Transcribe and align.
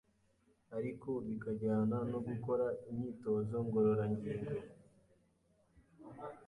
ariko 0.77 1.09
bikajyana 1.25 1.97
no 2.11 2.19
gukora 2.27 2.65
imyitozo 2.89 3.55
ngororangingo 3.65 4.67